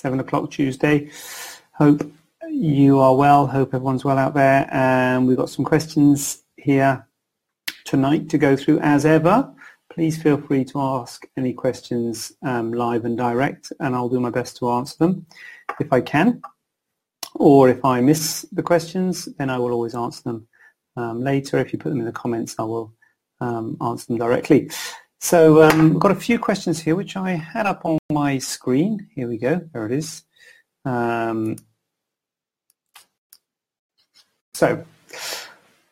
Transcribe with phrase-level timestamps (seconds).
[0.00, 1.10] 7 o'clock Tuesday.
[1.72, 2.10] Hope
[2.48, 3.46] you are well.
[3.46, 4.66] Hope everyone's well out there.
[4.72, 7.06] And we've got some questions here
[7.84, 9.52] tonight to go through as ever.
[9.92, 14.30] Please feel free to ask any questions um, live and direct and I'll do my
[14.30, 15.26] best to answer them
[15.78, 16.40] if I can.
[17.34, 20.48] Or if I miss the questions, then I will always answer them
[20.96, 21.58] um, later.
[21.58, 22.94] If you put them in the comments, I will
[23.40, 24.70] um, answer them directly.
[25.22, 29.06] So um, we've got a few questions here, which I had up on my screen.
[29.14, 29.60] Here we go.
[29.72, 30.24] There it is.
[30.84, 31.56] Um,
[34.54, 34.84] so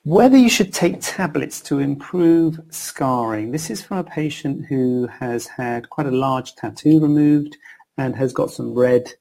[0.05, 3.51] whether you should take tablets to improve scarring.
[3.53, 7.59] This is from a patient who has had quite a large tattoo removed
[7.99, 9.13] and has got some red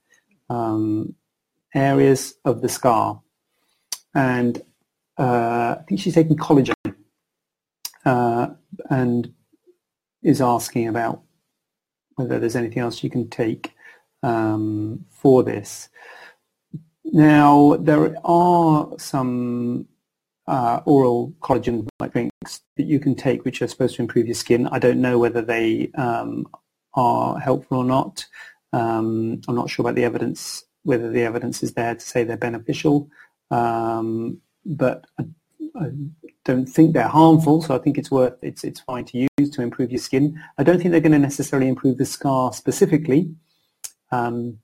[0.50, 1.14] um,
[1.76, 3.22] areas of the scar.
[4.16, 4.62] And
[5.20, 6.74] uh, I think she's taking collagen.
[8.06, 8.52] Uh,
[8.90, 9.34] and
[10.28, 11.22] is asking about
[12.16, 13.74] whether there's anything else you can take
[14.24, 15.88] um, for this.
[17.06, 19.88] Now, there are some
[20.46, 24.68] uh, oral collagen drinks that you can take which are supposed to improve your skin.
[24.68, 26.46] I don't know whether they um,
[26.94, 28.26] are helpful or not.
[28.74, 32.36] Um, I'm not sure about the evidence, whether the evidence is there to say they're
[32.36, 33.10] beneficial.
[33.50, 35.24] Um, but I,
[35.80, 35.92] I,
[36.48, 39.62] don't think they're harmful, so I think it's worth it's it's fine to use to
[39.62, 40.42] improve your skin.
[40.58, 43.36] I don't think they're going to necessarily improve the scar specifically.
[44.12, 44.60] Um,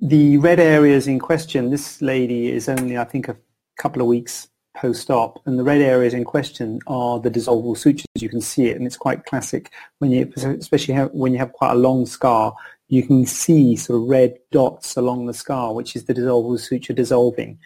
[0.00, 3.36] the red areas in question, this lady is only I think a
[3.76, 8.06] couple of weeks post-op, and the red areas in question are the dissolvable sutures.
[8.14, 11.72] You can see it, and it's quite classic when you, especially when you have quite
[11.72, 12.54] a long scar.
[12.88, 16.94] You can see sort of red dots along the scar, which is the dissolvable suture
[16.94, 17.58] dissolving.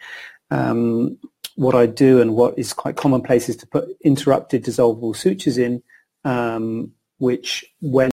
[0.49, 1.17] Um,
[1.55, 5.83] what I do and what is quite commonplace is to put interrupted dissolvable sutures in,
[6.23, 8.11] um, which when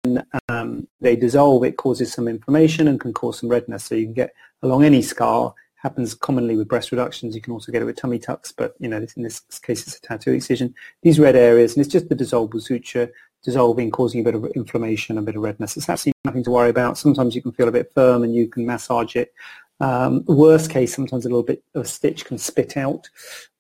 [0.49, 3.85] um, they dissolve, it causes some inflammation and can cause some redness.
[3.85, 5.55] So you can get along any scar.
[5.77, 7.35] Happens commonly with breast reductions.
[7.35, 9.99] You can also get it with tummy tucks, but you know in this case it's
[9.99, 10.75] a tattoo excision.
[11.03, 13.11] These red areas, and it's just the dissolvable suture
[13.45, 15.77] dissolving, causing a bit of inflammation, a bit of redness.
[15.77, 16.99] It's absolutely nothing to worry about.
[16.99, 19.35] Sometimes you can feel a bit firm and you can massage it.
[19.81, 23.09] Um, worst case, sometimes a little bit of stitch can spit out,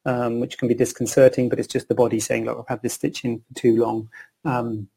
[0.05, 2.95] um, which can be disconcerting, but it's just the body saying, look, I've had this
[2.95, 4.09] stitch in for too long.
[4.45, 4.89] Um,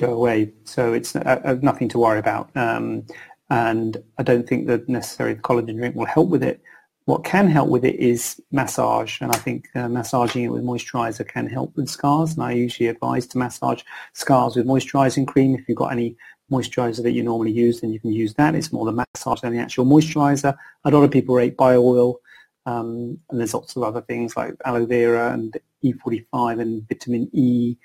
[0.00, 0.52] go away.
[0.64, 2.50] So it's uh, uh, nothing to worry about.
[2.56, 3.06] Um,
[3.50, 6.62] and I don't think that necessarily the collagen drink will help with it.
[7.04, 11.26] What can help with it is massage, and I think uh, massaging it with moisturizer
[11.26, 12.34] can help with scars.
[12.34, 13.82] And I usually advise to massage
[14.12, 15.56] scars with moisturizing cream.
[15.56, 16.16] If you've got any
[16.52, 18.54] moisturizer that you normally use, then you can use that.
[18.54, 20.56] It's more the massage than the actual moisturizer.
[20.84, 22.20] A lot of people rate bio oil,
[22.66, 27.76] um, and there's lots of other things like aloe vera and E45 and vitamin E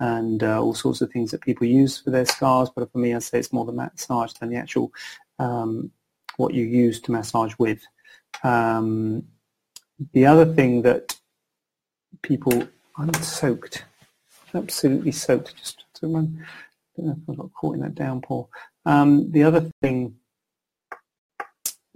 [0.00, 2.70] and uh, all sorts of things that people use for their scars.
[2.74, 4.92] But for me, I say it's more the massage than the actual
[5.38, 5.90] um,
[6.36, 7.80] what you use to massage with.
[8.42, 9.24] Um,
[10.12, 11.16] the other thing that
[12.22, 12.66] people,
[12.96, 13.84] I'm soaked,
[14.54, 15.56] absolutely soaked.
[15.56, 16.44] Just to run
[16.98, 18.48] I got caught in that downpour.
[18.84, 20.16] Um, the other thing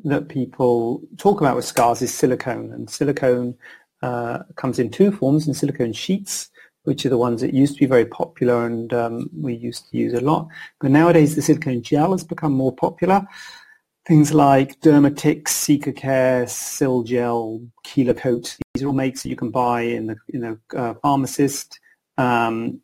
[0.04, 3.56] that people talk about with scars is silicone, and silicone
[4.02, 6.50] uh, comes in two forms: in silicone sheets,
[6.84, 9.96] which are the ones that used to be very popular and um, we used to
[9.98, 10.48] use a lot.
[10.80, 13.26] But nowadays, the silicone gel has become more popular.
[14.06, 19.80] Things like Dermatix, Cica-Care, Sil Gel, Kelo-cote, these are all makes that you can buy
[19.80, 21.80] in the in a uh, pharmacist.
[22.18, 22.80] Um,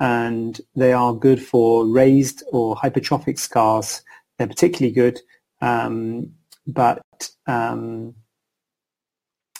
[0.00, 4.02] and they are good for raised or hypertrophic scars.
[4.38, 5.20] They're particularly good,
[5.60, 6.32] um,
[6.66, 7.02] but
[7.46, 8.14] um,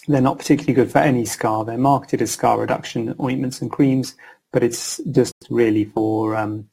[0.09, 1.65] they're not particularly good for any scar.
[1.65, 4.17] They're marketed as scar reduction ointments and creams,
[4.51, 6.69] but it's just really for um,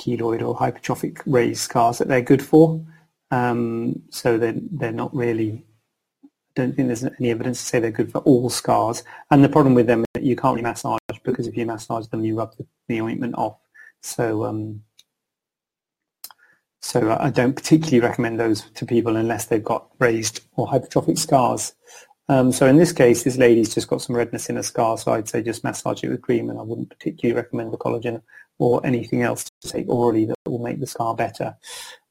[0.00, 2.82] keloid or hypertrophic raised scars that they're good for.
[3.30, 5.66] Um, so they're, they're not really
[6.56, 9.04] don't think there's any evidence to say they're good for all scars.
[9.30, 12.24] And the problem with them is that you can't massage because if you massage them,
[12.24, 13.58] you rub the, the ointment off.
[14.02, 14.82] So, um,
[16.80, 21.74] so I don't particularly recommend those to people unless they've got raised or hypertrophic scars.
[22.28, 25.12] Um, so in this case, this lady's just got some redness in her scar, so
[25.12, 28.22] I'd say just massage it with cream, and I wouldn't particularly recommend the collagen
[28.58, 31.56] or anything else to take orally that will make the scar better.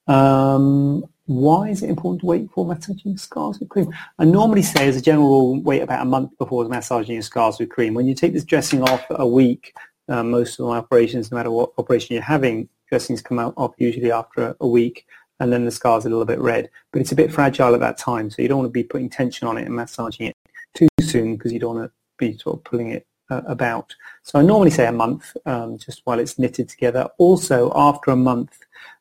[0.07, 3.91] Um, why is it important to wait for massaging scars with cream?
[4.19, 7.59] I normally say, as a general rule, wait about a month before massaging your scars
[7.59, 7.93] with cream.
[7.95, 9.73] When you take this dressing off a week,
[10.07, 13.73] uh, most of my operations, no matter what operation you're having, dressings come out off
[13.79, 15.07] usually after a week
[15.39, 16.69] and then the scar's are a little bit red.
[16.91, 19.09] But it's a bit fragile at that time, so you don't want to be putting
[19.09, 20.35] tension on it and massaging it
[20.73, 23.93] too soon because you don't want to be sort of pulling it uh, about.
[24.23, 27.07] So I normally say a month, um, just while it's knitted together.
[27.17, 28.57] Also, after a month,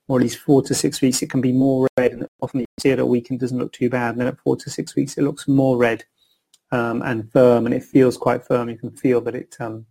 [0.09, 2.13] or at least four to six weeks, it can be more red.
[2.13, 4.11] And often you see it a week and doesn't look too bad.
[4.11, 6.05] And then at four to six weeks, it looks more red
[6.73, 8.69] um, and firm, and it feels quite firm.
[8.69, 9.87] You can feel that it um,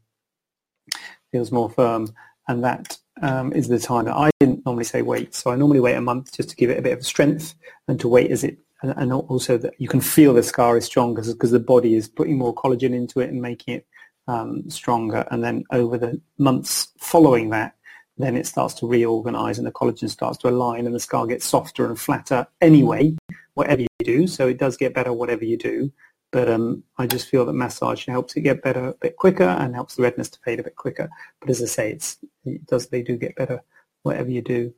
[1.31, 2.13] feels more firm,
[2.47, 5.33] and that um, is the time that I didn't normally say wait.
[5.33, 7.55] So I normally wait a month just to give it a bit of strength
[7.87, 10.85] and to wait as it, and, and also that you can feel the scar is
[10.85, 13.87] stronger because the body is putting more collagen into it and making it
[14.27, 15.25] um, stronger.
[15.31, 17.75] And then over the months following that,
[18.17, 21.45] then it starts to reorganize and the collagen starts to align and the scar gets
[21.45, 23.15] softer and flatter anyway,
[23.55, 24.27] whatever you do.
[24.27, 25.91] So it does get better whatever you do.
[26.31, 29.75] But um, I just feel that massage helps it get better a bit quicker and
[29.75, 31.09] helps the redness to fade a bit quicker.
[31.39, 33.61] But as I say, it's, it does they do get better
[34.01, 34.73] whatever you do.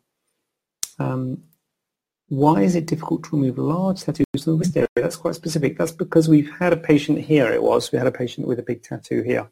[1.00, 1.44] Um,
[2.30, 4.88] why is it difficult to remove large tattoos in the wrist area?
[4.96, 5.78] That's quite specific.
[5.78, 7.92] That's because we've had a patient here, it was.
[7.92, 9.50] We had a patient with a big tattoo here.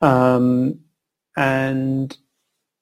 [0.00, 0.80] Um,
[1.36, 2.16] and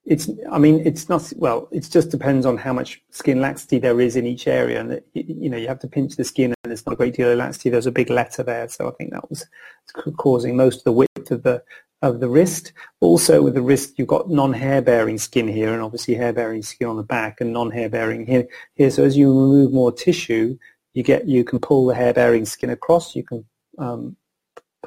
[0.06, 4.00] it's i mean it's not well it just depends on how much skin laxity there
[4.00, 6.86] is in each area and you know you have to pinch the skin and there's
[6.86, 9.28] not a great deal of laxity there's a big letter there so i think that
[9.28, 9.46] was
[10.16, 11.62] causing most of the width of the
[12.02, 16.14] of the wrist also with the wrist you've got non-hair bearing skin here and obviously
[16.14, 19.72] hair bearing skin on the back and non-hair bearing here here so as you remove
[19.72, 20.56] more tissue
[20.92, 23.44] you get you can pull the hair bearing skin across you can
[23.78, 24.16] um,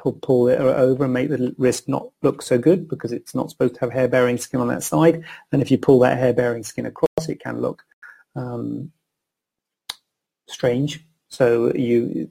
[0.00, 3.50] pull, pull it over and make the wrist not look so good because it's not
[3.50, 5.24] supposed to have hair-bearing skin on that side.
[5.52, 7.82] And if you pull that hair-bearing skin across, it can look
[8.34, 8.90] um,
[10.48, 11.04] strange.
[11.28, 12.28] So you,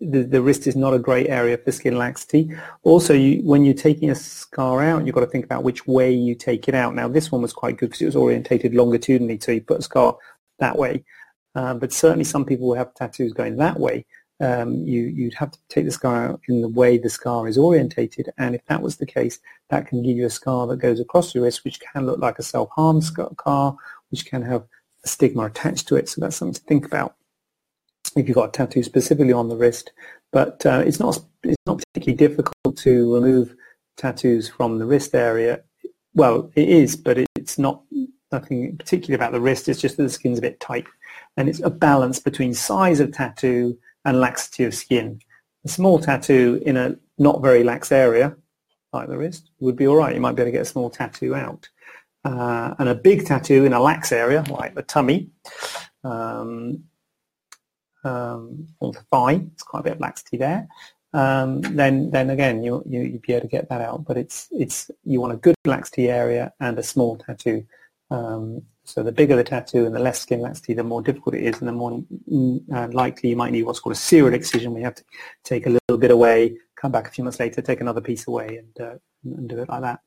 [0.00, 2.50] the, the wrist is not a great area for skin laxity.
[2.82, 6.12] Also, you, when you're taking a scar out, you've got to think about which way
[6.12, 6.94] you take it out.
[6.94, 9.82] Now, this one was quite good because it was orientated longitudinally, so you put a
[9.82, 10.16] scar
[10.58, 11.04] that way.
[11.54, 14.06] Uh, but certainly some people will have tattoos going that way
[14.40, 17.58] um, you, you'd have to take the scar out in the way the scar is
[17.58, 18.30] orientated.
[18.38, 19.38] And if that was the case,
[19.68, 22.38] that can give you a scar that goes across your wrist, which can look like
[22.38, 23.76] a self-harm scar,
[24.08, 24.64] which can have
[25.04, 26.08] a stigma attached to it.
[26.08, 27.16] So that's something to think about
[28.16, 29.92] if you've got a tattoo specifically on the wrist.
[30.32, 33.54] But uh, it's not it's not particularly difficult to remove
[33.96, 35.62] tattoos from the wrist area.
[36.14, 37.82] Well, it is, but it's not
[38.32, 39.68] nothing particularly about the wrist.
[39.68, 40.86] It's just that the skin's a bit tight,
[41.36, 45.20] and it's a balance between size of tattoo and laxity of skin.
[45.64, 48.36] A small tattoo in a not very lax area,
[48.92, 50.14] like the wrist, would be all right.
[50.14, 51.68] You might be able to get a small tattoo out.
[52.24, 55.30] Uh, and a big tattoo in a lax area, like the tummy,
[56.04, 56.84] um,
[58.04, 60.68] um, or the thigh, it's quite a bit of laxity there.
[61.12, 64.04] Um, then, then again, you, you, you'd be able to get that out.
[64.04, 67.66] But it's, it's, you want a good laxity area and a small tattoo.
[68.10, 71.44] Um, so the bigger the tattoo and the less skin laxity, the more difficult it
[71.44, 72.02] is and the more
[72.74, 75.04] uh, likely you might need what's called a serial excision you have to
[75.44, 78.56] take a little bit away, come back a few months later, take another piece away
[78.56, 78.94] and, uh,
[79.24, 80.00] and do it like that.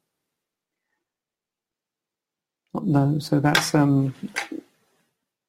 [2.82, 4.16] No, so that's um,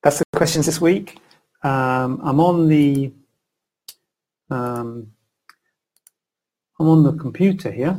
[0.03, 1.19] that's the questions this week.
[1.64, 3.12] Um, I'm on the
[4.50, 5.11] um,
[6.78, 7.99] I'm on the computer here.